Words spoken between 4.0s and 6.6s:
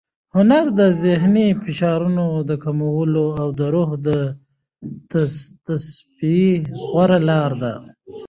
د تصفیې